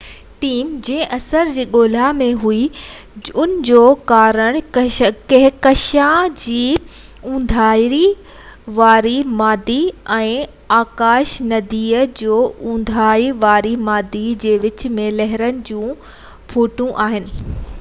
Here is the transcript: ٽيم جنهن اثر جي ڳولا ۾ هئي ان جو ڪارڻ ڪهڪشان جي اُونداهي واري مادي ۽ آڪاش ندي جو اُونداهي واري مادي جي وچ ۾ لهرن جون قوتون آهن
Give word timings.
ٽيم 0.43 0.69
جنهن 0.85 1.11
اثر 1.15 1.49
جي 1.55 1.63
ڳولا 1.73 2.05
۾ 2.19 2.27
هئي 2.43 2.61
ان 3.43 3.51
جو 3.69 3.81
ڪارڻ 4.11 4.57
ڪهڪشان 4.77 6.33
جي 6.45 6.63
اُونداهي 7.33 8.01
واري 8.79 9.13
مادي 9.43 9.77
۽ 10.17 10.33
آڪاش 10.79 11.35
ندي 11.53 11.83
جو 12.23 12.41
اُونداهي 12.71 13.31
واري 13.45 13.75
مادي 13.91 14.25
جي 14.47 14.57
وچ 14.67 14.89
۾ 14.97 15.07
لهرن 15.21 15.63
جون 15.71 15.97
قوتون 16.55 16.93
آهن 17.09 17.31